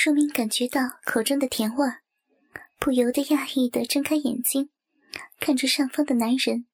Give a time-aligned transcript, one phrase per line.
[0.00, 1.84] 书明感觉到口中的甜味，
[2.78, 4.70] 不由得讶异的睁开眼睛，
[5.40, 6.66] 看着上方的男人。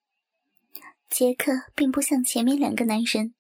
[1.08, 3.32] 杰克并不像前面两个男人，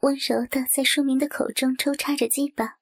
[0.00, 2.78] 温柔的在书明的口中抽插着鸡巴，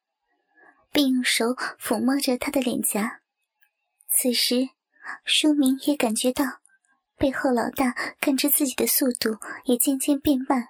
[0.91, 3.21] 并用手抚摸着他的脸颊。
[4.09, 4.71] 此时，
[5.23, 6.63] 书明也感觉到
[7.19, 9.37] 背后老大看着自己的速度
[9.67, 10.69] 也渐渐变慢，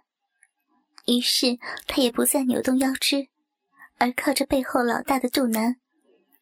[1.06, 1.56] 于是
[1.86, 3.28] 他也不再扭动腰肢。
[3.98, 5.76] 而靠着背后老大的肚腩，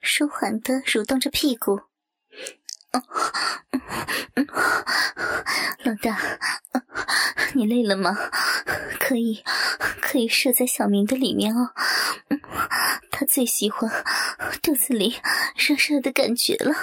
[0.01, 1.81] 舒缓的蠕动着屁股。
[5.85, 6.19] 老大，
[7.55, 8.17] 你累了吗？
[8.99, 9.43] 可以，
[10.01, 11.71] 可以射在小明的里面哦。
[13.11, 13.91] 他最喜欢
[14.63, 15.21] 肚子里
[15.57, 16.75] 热热的感觉了。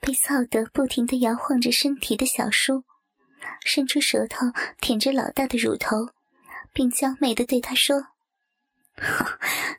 [0.00, 2.84] 被操的不停的摇晃着身体的小叔，
[3.64, 4.46] 伸出舌头
[4.80, 6.10] 舔着老大的乳头。
[6.76, 8.08] 并娇媚的对他说：“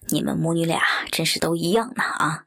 [0.10, 2.46] 你们母女俩真是都一样呢啊！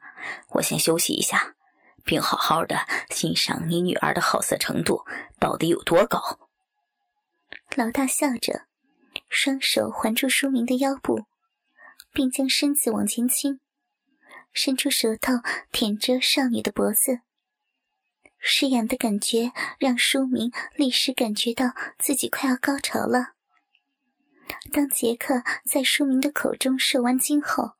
[0.54, 1.54] 我先休息一下，
[2.02, 5.06] 并好好的欣赏你女儿的好色程度
[5.38, 6.50] 到底有多高。”
[7.76, 8.66] 老大笑着，
[9.28, 11.26] 双手环住书明的腰部，
[12.12, 13.60] 并将身子往前倾，
[14.52, 15.34] 伸出舌头
[15.70, 17.20] 舔着少女的脖子。
[18.40, 21.66] 湿痒的感觉让书明立时感觉到
[22.00, 23.34] 自己快要高潮了。
[24.72, 27.72] 当杰克在书明的口中射完精后，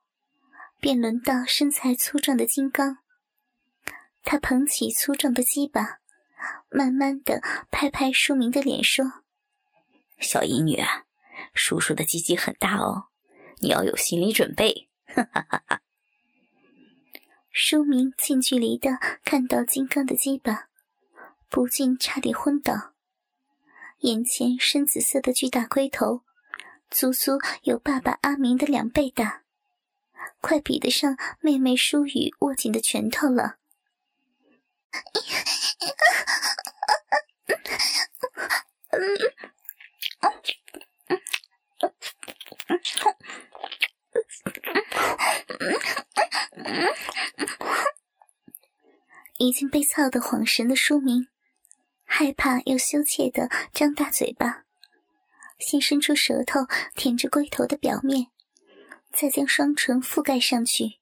[0.81, 2.99] 便轮到身材粗壮的金刚。
[4.23, 6.01] 他捧起粗壮的鸡巴，
[6.69, 9.23] 慢慢的拍拍书明的脸，说
[10.21, 10.83] ：“小淫女，
[11.55, 13.07] 叔叔的鸡鸡很大哦，
[13.61, 15.81] 你要有心理准备。”哈哈哈哈
[17.51, 20.69] 书明近距离的看到金刚的鸡巴，
[21.49, 22.93] 不禁差点昏倒。
[24.01, 26.23] 眼前深紫色的巨大龟头。
[26.91, 29.43] 足足有爸爸阿明的两倍大，
[30.41, 33.57] 快比得上妹妹舒雨握紧的拳头了。
[49.39, 51.29] 已经被操得恍神的书明，
[52.05, 54.65] 害怕又羞怯的张大嘴巴。
[55.61, 58.29] 先伸出舌头舔着龟头的表面，
[59.13, 60.99] 再将双唇覆盖上去，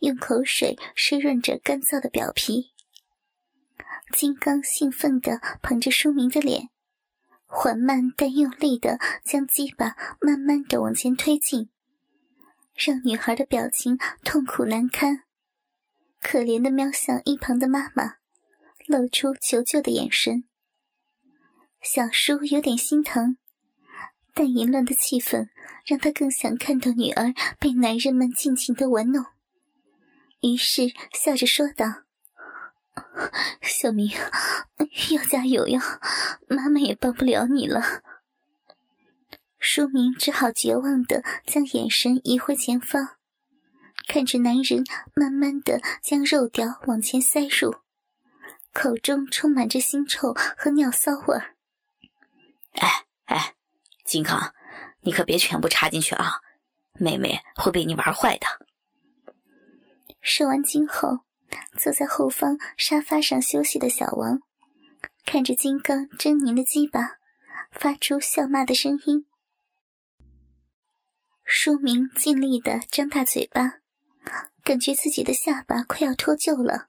[0.00, 2.72] 用口水湿润着干燥的表皮。
[4.12, 6.70] 金刚兴奋地捧着书明的脸，
[7.46, 11.70] 缓慢但用力地将鸡巴慢慢地往前推进，
[12.74, 15.24] 让女孩的表情痛苦难堪，
[16.20, 18.16] 可怜地瞄向一旁的妈妈，
[18.86, 20.44] 露出求救的眼神。
[21.80, 23.36] 小叔有点心疼。
[24.38, 25.48] 但淫乱的气氛
[25.84, 29.24] 让他更想看到女儿被男人们尽情的玩弄，
[30.42, 32.04] 于是笑着说道
[33.60, 34.12] ：“小明，
[35.10, 36.00] 要加油呀，
[36.46, 37.82] 妈妈也帮不了你了。”
[39.58, 43.16] 书明只好绝望的将眼神移回前方，
[44.06, 44.84] 看着男人
[45.14, 47.74] 慢慢的将肉条往前塞入，
[48.72, 51.56] 口中充满着腥臭和尿骚味儿。
[52.74, 52.88] 哎
[53.24, 53.57] 哎。
[54.08, 54.54] 金刚，
[55.02, 56.40] 你可别全部插进去啊！
[56.94, 58.46] 妹妹会被你玩坏的。
[60.22, 61.26] 射完精后，
[61.78, 64.40] 坐在后方沙发上休息的小王，
[65.26, 67.18] 看着金刚狰狞的鸡巴，
[67.70, 69.26] 发出笑骂的声音。
[71.44, 73.80] 书明尽力的张大嘴巴，
[74.64, 76.88] 感觉自己的下巴快要脱臼了。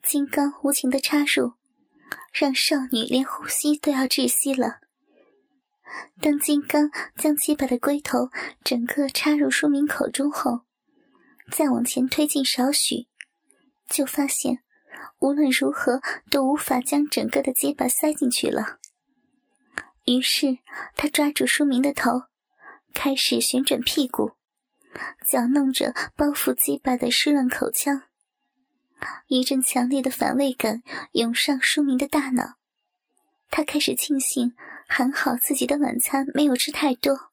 [0.00, 1.54] 金刚无情的插入，
[2.32, 4.83] 让少女连呼吸都要窒息了。
[6.20, 8.30] 当金刚将鸡巴的龟头
[8.62, 10.62] 整个插入舒明口中后，
[11.50, 13.08] 再往前推进少许，
[13.88, 14.60] 就发现
[15.18, 16.00] 无论如何
[16.30, 18.78] 都无法将整个的鸡巴塞进去了。
[20.06, 20.58] 于是
[20.96, 22.24] 他抓住舒明的头，
[22.92, 24.32] 开始旋转屁股，
[25.26, 28.02] 搅弄着包覆鸡巴的湿润口腔。
[29.26, 30.82] 一阵强烈的反胃感
[31.12, 32.54] 涌上舒明的大脑，
[33.50, 34.54] 他开始庆幸。
[34.86, 37.30] 还好自己的晚餐没有吃太多。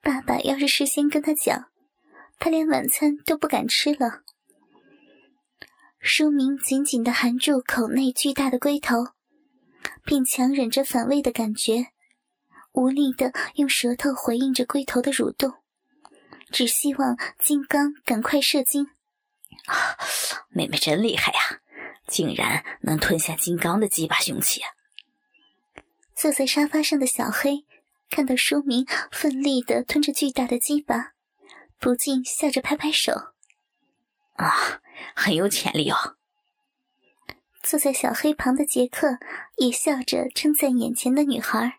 [0.00, 1.66] 爸爸要是事先跟他讲，
[2.38, 4.22] 他连晚餐都不敢吃了。
[6.00, 9.08] 书明紧紧地含住口内巨大的龟头，
[10.04, 11.88] 并强忍着反胃的感觉，
[12.72, 15.54] 无力地用舌头回应着龟头的蠕动，
[16.50, 18.86] 只希望金刚赶快射精。
[20.50, 21.60] 妹妹真厉害呀，
[22.06, 24.62] 竟然能吞下金刚的鸡巴凶器。
[26.18, 27.64] 坐在沙发上的小黑
[28.10, 31.12] 看到书明奋力的吞着巨大的鸡巴，
[31.78, 33.12] 不禁笑着拍拍手
[34.34, 34.80] ：“啊，
[35.14, 36.16] 很有潜力哦。”
[37.62, 39.20] 坐在小黑旁的杰克
[39.58, 41.78] 也笑着称赞眼前的女孩：“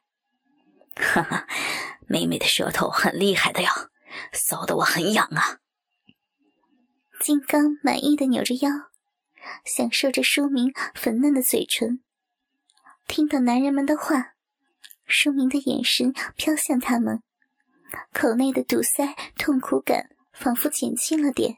[0.96, 1.46] 哈哈，
[2.08, 3.90] 妹妹的舌头很厉害的呀，
[4.32, 5.60] 骚得我很痒啊。”
[7.20, 8.70] 金刚满意的扭着腰，
[9.66, 12.02] 享受着书明粉嫩的嘴唇。
[13.10, 14.36] 听到男人们的话，
[15.08, 17.24] 舒明的眼神飘向他们，
[18.14, 21.58] 口内的堵塞痛苦感仿佛减轻了点。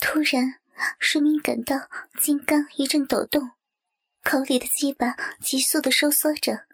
[0.00, 0.56] 突然，
[0.98, 1.88] 书明感到
[2.20, 3.52] 金刚一阵抖动，
[4.24, 6.66] 口里的鸡巴急速的收缩着。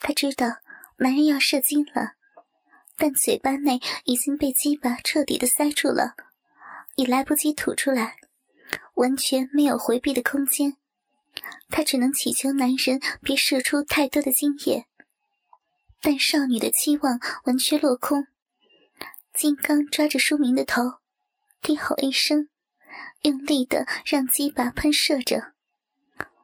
[0.00, 0.56] 他知道
[0.96, 2.14] 男人要射精了，
[3.00, 6.16] 但嘴巴内已经被鸡巴彻底的塞住了，
[6.96, 8.16] 已来不及吐出来，
[8.92, 10.76] 完全没有回避的空间。
[11.70, 14.84] 他只能祈求男人别射出太多的精液，
[16.02, 18.26] 但少女的期望完全落空。
[19.32, 20.98] 金刚抓着书明的头，
[21.62, 22.50] 低吼一声，
[23.22, 25.54] 用力的让鸡巴喷射着，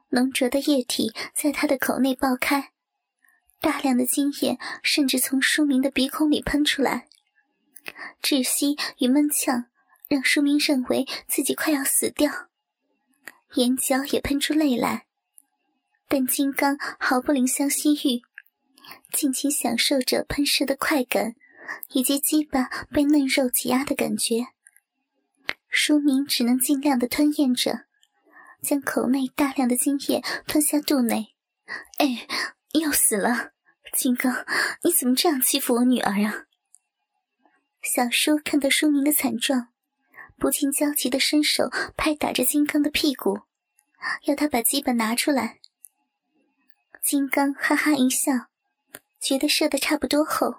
[0.08, 2.73] 浓浊的液体在他的口内爆开。
[3.67, 7.09] 大量的精液甚至从书明的鼻孔里喷出来，
[8.23, 9.65] 窒息与闷呛
[10.07, 12.47] 让书明认为自己快要死掉，
[13.55, 15.07] 眼角也喷出泪来。
[16.07, 18.23] 但金刚毫不怜香惜玉，
[19.13, 21.35] 尽情享受着喷射的快感
[21.89, 24.47] 以及鸡巴被嫩肉挤压的感觉。
[25.69, 27.87] 书明只能尽量的吞咽着，
[28.63, 31.35] 将口内大量的精液吞下肚内。
[31.99, 32.29] 哎。
[32.81, 33.53] 要死了，
[33.96, 34.44] 金刚，
[34.82, 36.44] 你怎么这样欺负我女儿啊？
[37.82, 39.69] 小叔看到书明的惨状，
[40.37, 43.40] 不禁焦急的伸手拍打着金刚的屁股，
[44.25, 45.60] 要他把鸡巴拿出来。
[47.02, 48.32] 金刚哈哈一笑，
[49.19, 50.56] 觉得射的差不多后，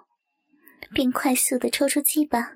[0.92, 2.54] 便快速的抽出鸡巴。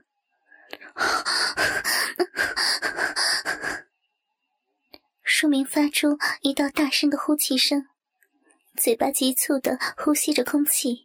[5.23, 7.87] 书明发出一道大声的呼气声。
[8.77, 11.05] 嘴巴急促的呼吸着空气，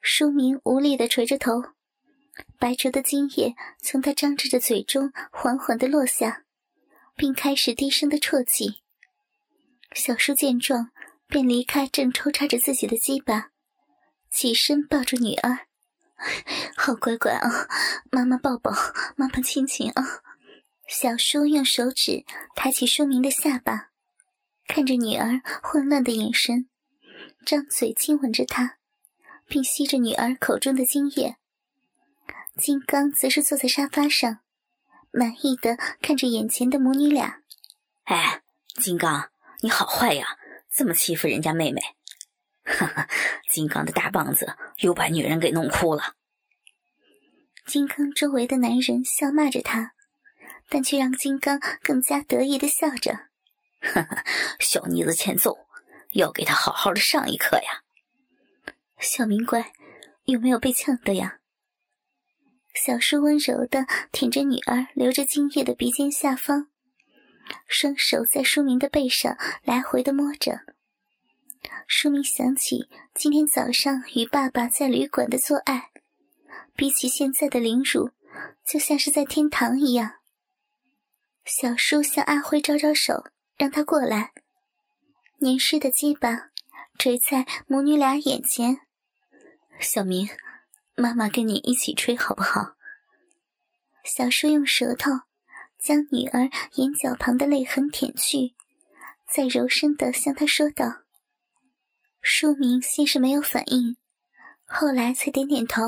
[0.00, 1.62] 书明无力的垂着头，
[2.58, 6.44] 白灼的精液从他张着的嘴中缓缓的落下，
[7.14, 8.80] 并开始低声的啜泣。
[9.92, 10.90] 小叔见状，
[11.26, 13.50] 便离开正抽插着自己的鸡巴，
[14.30, 15.66] 起身抱住女儿
[16.74, 17.68] ：“好乖乖啊，
[18.10, 18.72] 妈妈抱抱，
[19.14, 20.22] 妈妈亲亲啊！”
[20.88, 22.24] 小叔用手指
[22.56, 23.89] 抬起书明的下巴。
[24.72, 26.68] 看着女儿混乱的眼神，
[27.44, 28.78] 张嘴亲吻着她，
[29.48, 31.38] 并吸着女儿口中的精液。
[32.56, 34.38] 金刚则是坐在沙发上，
[35.10, 37.42] 满意的看着眼前的母女俩。
[38.04, 38.42] 哎，
[38.80, 39.30] 金刚，
[39.62, 40.38] 你好坏呀，
[40.72, 41.80] 这么欺负人家妹妹！
[42.62, 43.08] 哈哈，
[43.50, 46.14] 金刚的大棒子又把女人给弄哭了。
[47.66, 49.94] 金刚周围的男人笑骂着他，
[50.68, 53.29] 但却让金刚更加得意的笑着。
[53.80, 54.24] 哈 哈，
[54.60, 55.66] 小妮子欠揍，
[56.10, 57.82] 要给他好好的上一课呀！
[58.98, 59.72] 小明乖，
[60.24, 61.38] 有没有被呛的呀？
[62.74, 66.68] 小叔温柔的舔着女儿流着精液的鼻尖下方，
[67.66, 70.60] 双手在书明的背上来回的摸着。
[71.86, 75.90] 书明想起今天早上与爸爸在旅馆的做爱，
[76.76, 78.10] 比起现在的凌辱，
[78.64, 80.18] 就像是在天堂一样。
[81.44, 83.24] 小叔向阿辉招招手。
[83.60, 84.32] 让他过来，
[85.36, 86.48] 黏湿的鸡巴
[86.98, 88.80] 垂在母女俩眼前。
[89.78, 90.30] 小明，
[90.94, 92.74] 妈妈跟你一起吹好不好？
[94.02, 95.10] 小叔用舌头
[95.78, 98.54] 将女儿眼角旁的泪痕舔去，
[99.30, 101.02] 再柔声的向她说道。
[102.22, 103.98] 书明先是没有反应，
[104.64, 105.82] 后来才点点头。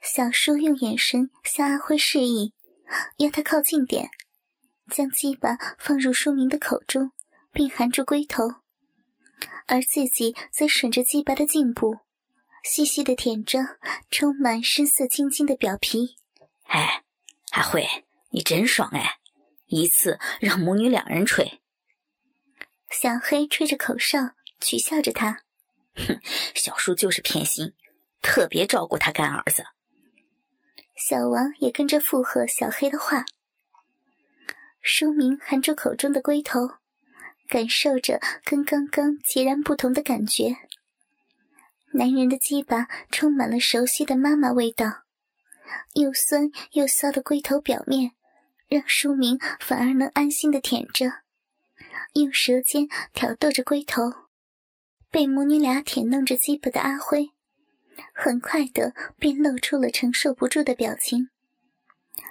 [0.00, 2.54] 小叔用眼神向阿辉示意，
[3.16, 4.12] 要他靠近点。
[4.90, 7.12] 将鸡巴放入舒明的口中，
[7.52, 8.56] 并含住龟头，
[9.66, 12.00] 而自己则吮着鸡巴的颈部，
[12.62, 13.60] 细细的舔着
[14.10, 16.16] 充满深色青筋的表皮。
[16.64, 17.04] 哎，
[17.52, 17.86] 阿慧，
[18.30, 19.18] 你真爽哎！
[19.66, 21.60] 一次让母女两人吹。
[22.90, 25.44] 小黑吹着口哨，取笑着他
[25.94, 26.20] ：“哼，
[26.54, 27.72] 小叔就是偏心，
[28.20, 29.64] 特别照顾他干儿子。”
[30.98, 33.24] 小王也跟着附和小黑的话。
[34.80, 36.60] 书明含住口中的龟头，
[37.48, 40.56] 感受着跟刚刚截然不同的感觉。
[41.92, 45.02] 男人的鸡巴充满了熟悉的妈妈味道，
[45.94, 48.12] 又酸又骚的龟头表面
[48.68, 51.06] 让书明反而能安心的舔着，
[52.14, 54.02] 用舌尖挑逗着龟头。
[55.10, 57.30] 被母女俩舔弄着鸡巴的阿辉，
[58.14, 61.28] 很快的便露出了承受不住的表情，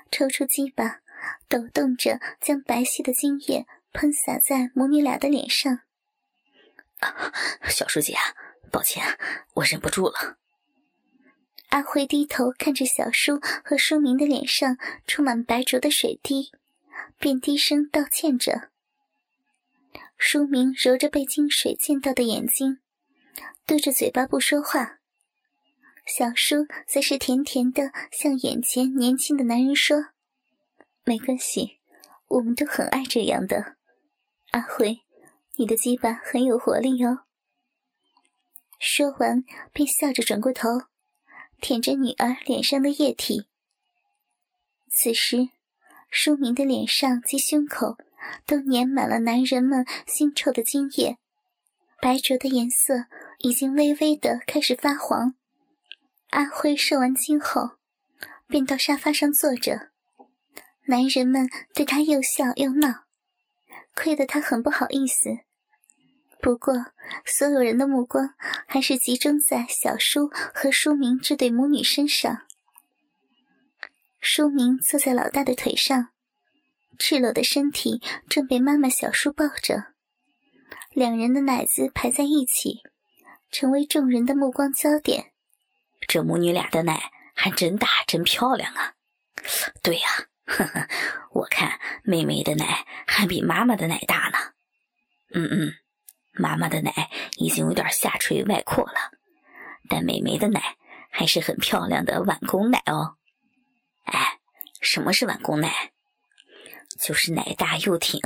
[0.10, 1.01] 抽出鸡巴，
[1.48, 5.80] 抖动着将白皙的精液喷洒在母女俩的脸上。
[7.68, 8.16] 小叔姐，
[8.72, 9.18] 抱歉，
[9.56, 10.38] 我忍不住了。
[11.70, 16.52] 阿辉低头看着小叔和书明的脸上充满白浊的水滴，
[17.20, 18.70] 便低声道歉着。
[20.18, 22.80] 书明揉着被金水溅到的眼睛，
[23.66, 24.98] 嘟着嘴巴不说话。
[26.06, 30.08] 小叔则是甜甜的向眼前年轻的男人说
[31.03, 31.79] ：“没关系，
[32.27, 33.75] 我们都很爱这样的。
[34.51, 35.01] 阿辉，
[35.56, 37.25] 你的鸡巴很有活力哦。”
[38.79, 40.84] 说完，便笑着转过头。
[41.62, 43.50] 舔着女儿脸上的液体。
[44.89, 45.50] 此时，
[46.10, 47.98] 舒明的脸上及胸口
[48.46, 51.18] 都粘满了男人们腥臭的精液，
[52.01, 53.08] 白灼的颜色
[53.39, 55.36] 已经微微的开始发黄。
[56.29, 57.72] 阿辉受完惊后，
[58.48, 59.88] 便到沙发上坐着。
[60.89, 63.05] 男人们对他又笑又闹，
[63.93, 65.38] 亏得他很不好意思。
[66.41, 66.74] 不过，
[67.24, 68.34] 所有人的目光
[68.65, 72.48] 还是集中在小叔和舒明这对母女身上。
[74.19, 76.10] 舒明坐在老大的腿上，
[76.98, 79.93] 赤裸的身体正被妈妈小叔抱着，
[80.91, 82.79] 两人的奶子排在一起，
[83.51, 85.34] 成为众人的目光焦点。
[86.08, 88.96] 这母女俩的奶还真大，真漂亮啊！
[89.84, 90.88] 对呀，呵呵，
[91.32, 94.38] 我看妹妹的奶还比妈妈的奶大呢。
[95.34, 95.74] 嗯嗯。
[96.34, 99.12] 妈妈的奶已经有点下垂外扩了，
[99.89, 100.77] 但妹妹的奶
[101.12, 103.18] 还是很漂亮的碗公奶哦。
[104.06, 104.39] 哎，
[104.79, 105.91] 什么是碗公奶？
[107.00, 108.22] 就是奶大又挺，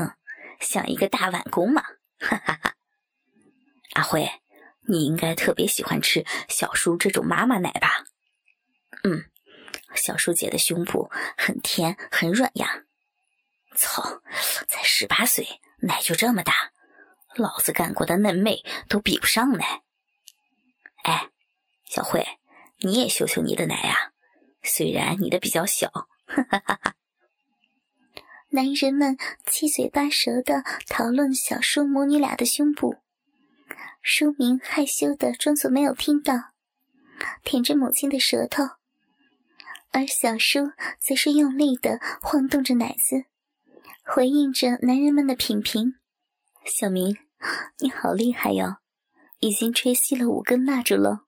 [0.59, 1.81] 像一个大碗公嘛。
[2.19, 2.75] 哈哈哈。
[3.93, 4.29] 阿辉，
[4.87, 8.05] 你应该特别喜欢吃小叔这种妈妈奶吧？
[9.03, 9.25] 嗯，
[9.95, 12.83] 小叔姐的胸部很甜很软呀。
[13.75, 14.21] 操，
[14.67, 16.71] 才十八岁，奶就这么大。
[17.35, 19.63] 老子干过的嫩妹都比不上呢。
[21.03, 21.29] 哎，
[21.85, 22.25] 小慧，
[22.79, 24.13] 你也秀秀你的奶呀，
[24.61, 25.89] 虽然你的比较小。
[26.25, 26.95] 哈哈哈哈
[28.49, 32.97] 男人们七嘴八舌的讨论小叔母女俩的胸部，
[34.03, 36.35] 舒明害羞的装作没有听到，
[37.43, 38.63] 舔着母亲的舌头，
[39.93, 43.25] 而小叔则是用力的晃动着奶子，
[44.03, 45.93] 回应着男人们的品评。
[46.65, 47.15] 小明，
[47.77, 48.77] 你好厉害哟！
[49.39, 51.25] 已经吹熄了五根蜡烛了。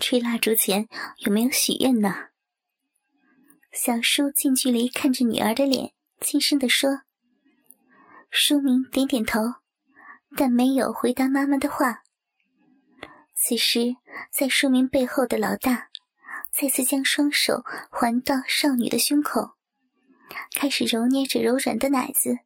[0.00, 2.28] 吹蜡烛前有没有许愿呢？
[3.72, 7.02] 小叔近距离看着女儿的脸，轻声地说。
[8.30, 9.40] 书明点点头，
[10.34, 12.04] 但没有回答妈妈的话。
[13.34, 13.96] 此时，
[14.32, 15.90] 在书明背后的老大
[16.58, 19.56] 再次将双手环到少女的胸口，
[20.54, 22.38] 开始揉捏着柔软的奶子。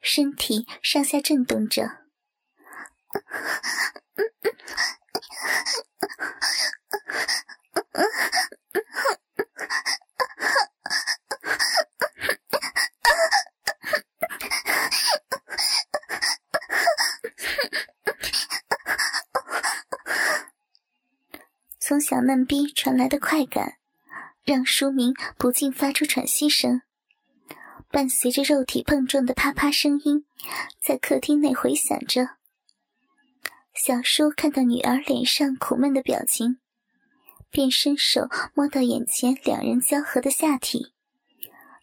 [0.00, 1.98] 身体上下震动着，
[21.78, 23.78] 从小嫩逼传来的快感，
[24.44, 26.82] 让书明不禁发出喘息声。
[27.90, 30.24] 伴随着肉体碰撞的啪啪声音，
[30.80, 32.30] 在客厅内回响着。
[33.74, 36.58] 小叔看到女儿脸上苦闷的表情，
[37.50, 40.92] 便伸手摸到眼前两人交合的下体，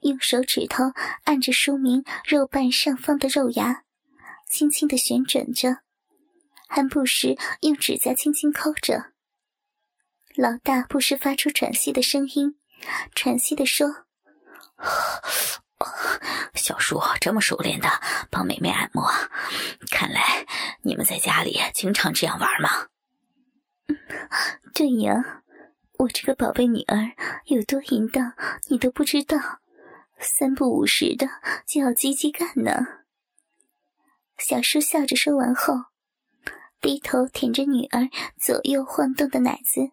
[0.01, 0.85] 用手指头
[1.25, 3.83] 按着书明肉瓣上方的肉芽，
[4.49, 5.77] 轻轻的旋转着，
[6.67, 9.11] 还不时用指甲轻轻抠着。
[10.41, 12.55] 老大不时发出喘息的声音，
[13.13, 14.05] 喘息的说。
[16.53, 17.89] 小叔这么熟练的
[18.31, 19.03] 帮妹妹按摩，
[19.91, 20.45] 看来
[20.81, 22.87] 你们在家里经常这样玩吗？
[24.73, 25.43] 对呀，
[25.97, 27.11] 我这个宝贝女儿
[27.47, 28.31] 有多淫荡，
[28.69, 29.37] 你都不知道，
[30.19, 31.27] 三不五时的
[31.67, 32.85] 就要叽叽干呢。
[34.37, 35.73] 小叔笑着说完后，
[36.79, 38.07] 低头舔着女儿
[38.39, 39.91] 左右晃动的奶子，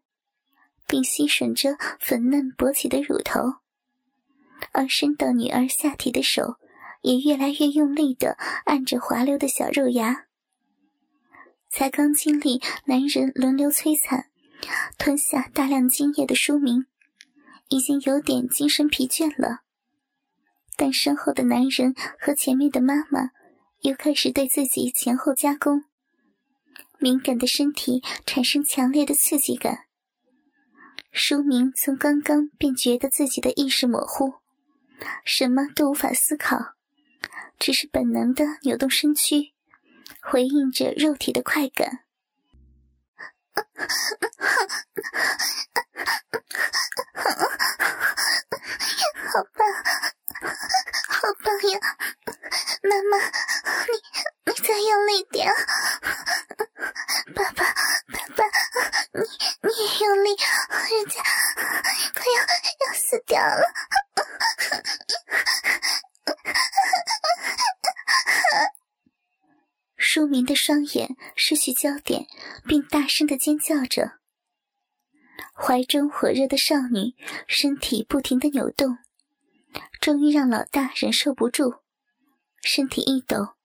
[0.86, 3.56] 并吸吮着粉嫩勃起的乳头。
[4.72, 6.56] 而伸到女儿下体的手，
[7.02, 10.26] 也越来越用力的按着滑溜的小肉芽。
[11.68, 14.30] 才刚经历男人轮流摧残、
[14.96, 16.86] 吞下大量精液的书明，
[17.68, 19.60] 已经有点精神疲倦了。
[20.76, 23.30] 但身后的男人和前面的妈妈
[23.80, 25.84] 又开始对自己前后加工，
[26.98, 29.85] 敏感的身体产生强烈的刺激感。
[31.18, 34.34] 书明从刚刚便觉得自己的意识模糊，
[35.24, 36.74] 什么都无法思考，
[37.58, 39.54] 只是本能的扭动身躯，
[40.20, 42.00] 回应着肉体的快感。
[49.32, 49.66] 好棒，
[51.08, 51.80] 好棒呀！
[52.82, 53.16] 妈妈，
[53.86, 53.94] 你
[54.44, 55.50] 你再用力点，
[57.34, 58.44] 爸爸，爸爸，
[59.14, 59.22] 你
[59.62, 61.20] 你也用力，人家
[62.14, 62.22] 快
[63.36, 63.62] 要要死掉了。
[69.96, 72.26] 书明的双眼失去焦点，
[72.66, 74.12] 并大声的尖叫着。
[75.54, 77.14] 怀中火热的少女
[77.46, 78.98] 身体不停的扭动。
[80.00, 81.82] 终于让老大忍受不住，
[82.62, 83.56] 身体一抖，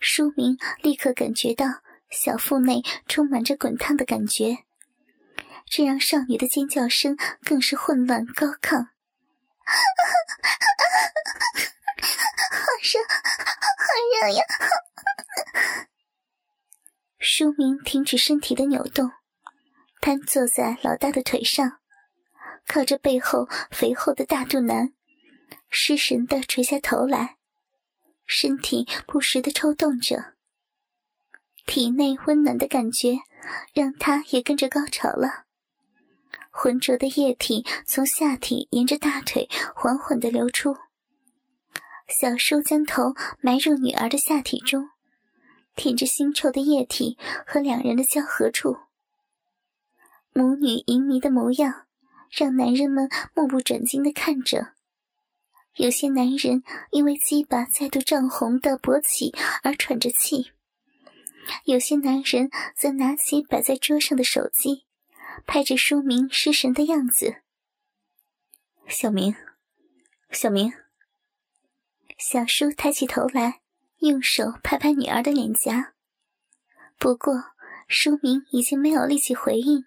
[0.00, 1.66] 书明立刻感觉到
[2.10, 4.64] 小腹内充满着滚烫的感觉，
[5.66, 8.88] 这让少女的尖叫声更是混乱高亢。
[12.50, 13.00] 好热，
[13.78, 14.44] 好热呀！
[17.18, 19.10] 书明停止身体的扭动，
[20.00, 21.80] 瘫坐在老大的腿上，
[22.66, 24.92] 靠着背后肥厚的大肚腩。
[25.70, 27.36] 失神的垂下头来，
[28.26, 30.34] 身体不时的抽动着。
[31.66, 33.18] 体内温暖的感觉
[33.72, 35.43] 让他也跟着高潮了。
[36.56, 40.76] 浑浊的液体从下体沿着大腿缓缓的流出。
[42.08, 44.90] 小叔将头埋入女儿的下体中，
[45.74, 48.76] 舔着腥臭的液体和两人的交合处。
[50.32, 51.86] 母女淫迷的模样，
[52.30, 54.68] 让男人们目不转睛的看着。
[55.76, 59.34] 有些男人因为鸡巴再度涨红的勃起
[59.64, 60.52] 而喘着气，
[61.64, 64.84] 有些男人则拿起摆在桌上的手机，
[65.46, 67.42] 拍着书明失神的样子。
[68.86, 69.34] 小明，
[70.30, 70.72] 小明。
[72.18, 73.60] 小叔抬起头来，
[73.98, 75.94] 用手拍拍女儿的脸颊，
[76.98, 77.34] 不过
[77.88, 79.84] 书明已经没有力气回应，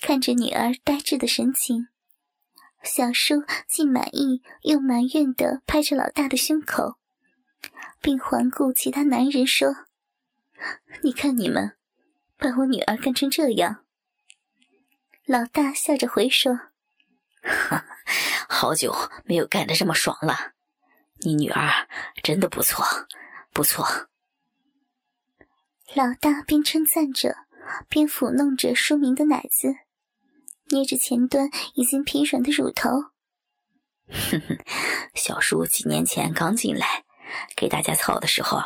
[0.00, 1.88] 看着女儿呆滞的神情。
[2.82, 6.98] 小叔既满意又埋怨地拍着老大的胸口，
[8.00, 9.86] 并环顾其他男人说
[11.02, 11.76] ：“你看你们，
[12.36, 13.84] 把我女儿干成这样。”
[15.26, 16.56] 老大笑着回说
[18.48, 20.52] ：“好久没有干得这么爽了，
[21.22, 21.88] 你女儿
[22.22, 22.84] 真的不错，
[23.52, 23.84] 不错。”
[25.94, 27.34] 老大边称赞着，
[27.88, 29.74] 边抚弄着舒明的奶子。
[30.68, 32.90] 捏着前端已经疲软的乳头，
[34.08, 34.58] 哼哼，
[35.14, 37.04] 小叔几年前刚进来，
[37.56, 38.62] 给大家操的时候，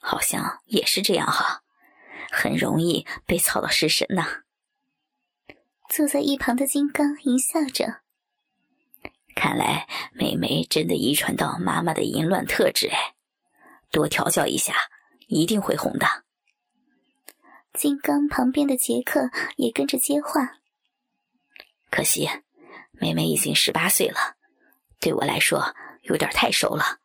[0.00, 1.62] 好像也是这样哈，
[2.30, 4.43] 很容易被操到失神呐。
[5.94, 8.00] 坐在一旁的金刚淫笑着，
[9.36, 13.14] 看来妹妹真的遗传到妈妈的淫乱特质哎，
[13.92, 14.74] 多调教一下，
[15.28, 16.24] 一定会红的。
[17.74, 20.58] 金刚旁边的杰克也跟着接话。
[21.92, 22.28] 可惜，
[22.90, 24.34] 妹妹已经十八岁了，
[24.98, 26.98] 对我来说有点太熟了。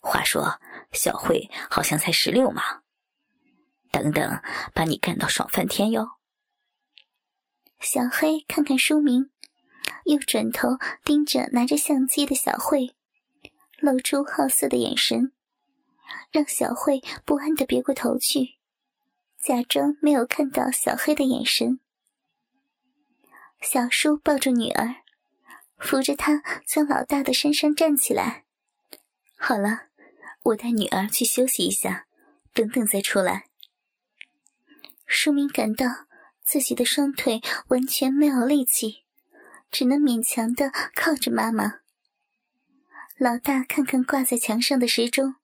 [0.00, 0.58] 话说，
[0.90, 2.80] 小慧好像才十六嘛。
[3.92, 4.42] 等等，
[4.74, 6.17] 把你干到爽翻天哟！
[7.80, 9.30] 小黑看看书名，
[10.04, 10.70] 又转头
[11.04, 12.94] 盯着拿着相机的小慧，
[13.78, 15.32] 露出好色的眼神，
[16.32, 18.56] 让小慧不安的别过头去，
[19.40, 21.78] 假装没有看到小黑的眼神。
[23.60, 24.96] 小叔抱住女儿，
[25.78, 28.44] 扶着她从老大的身上站起来。
[29.36, 29.86] 好了，
[30.42, 32.06] 我带女儿去休息一下，
[32.52, 33.46] 等等再出来。
[35.06, 36.07] 书明感到
[36.50, 39.04] 自己的双腿完全没有力气，
[39.70, 41.80] 只能勉强的靠着妈妈。
[43.18, 45.34] 老大看看挂在墙上的时钟，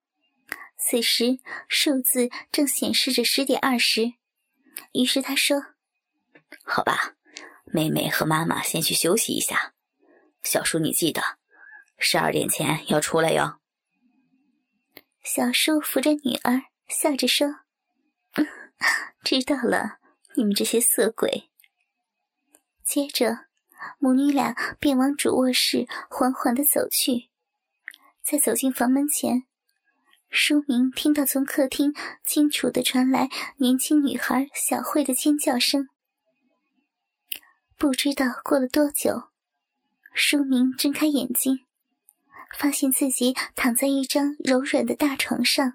[0.78, 4.14] 此时数字正显示着十点二十，
[4.92, 5.74] 于是他说
[6.64, 7.16] ：“好吧。”
[7.70, 9.74] 妹妹和妈妈先去休息一下，
[10.42, 11.20] 小叔你记得，
[11.98, 13.58] 十二点前要出来哟。
[15.22, 17.56] 小叔扶着女儿，笑着说
[19.22, 19.98] ：“知道了，
[20.34, 21.50] 你们这些色鬼。”
[22.84, 23.46] 接着，
[23.98, 27.30] 母女俩便往主卧室缓缓的走去。
[28.22, 29.44] 在走进房门前，
[30.30, 31.94] 书明听到从客厅
[32.24, 35.88] 清楚的传来年轻女孩小慧的尖叫声。
[37.76, 39.28] 不知道过了多久，
[40.14, 41.66] 书明睁开眼睛，
[42.56, 45.74] 发现自己躺在一张柔软的大床上。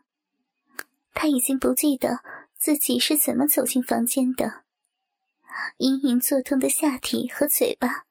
[1.13, 2.19] 他已经不记得
[2.59, 4.65] 自己是怎么走进房间的。
[5.77, 8.05] 隐隐作痛的下体和嘴巴，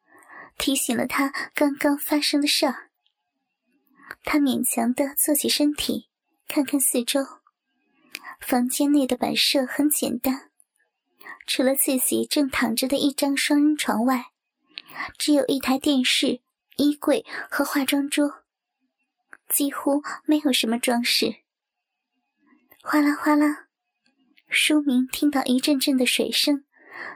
[0.56, 2.90] 提醒了他刚刚发生的事儿。
[4.24, 6.08] 他勉强的坐起身体，
[6.48, 7.20] 看看四周。
[8.40, 10.50] 房间内的摆设很简单，
[11.46, 14.26] 除了自己正躺着的一张双人床外，
[15.18, 16.40] 只有一台电视、
[16.76, 18.44] 衣柜和化妆桌，
[19.48, 21.36] 几乎没有什么装饰。
[22.82, 23.67] 哗啦哗啦，
[24.48, 26.64] 书明听到一阵阵的水声。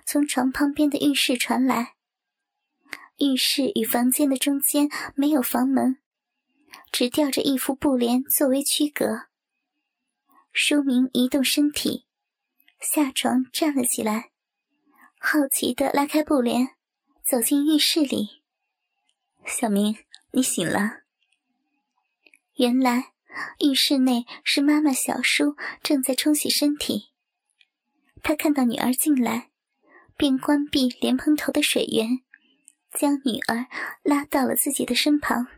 [0.05, 1.95] 从床旁边的浴室传来。
[3.19, 5.99] 浴室与房间的中间没有房门，
[6.91, 9.27] 只吊着一副布帘作为区隔。
[10.53, 12.07] 书明移动身体，
[12.81, 14.31] 下床站了起来，
[15.19, 16.71] 好奇地拉开布帘，
[17.25, 18.43] 走进浴室里。
[19.47, 19.97] 小明，
[20.33, 21.03] 你醒了。
[22.57, 23.13] 原来
[23.61, 27.12] 浴室内是妈妈小叔正在冲洗身体。
[28.23, 29.49] 他看到女儿进来。
[30.15, 32.21] 便关闭莲蓬头的水源，
[32.93, 33.67] 将女儿
[34.03, 35.49] 拉到了自己的身旁。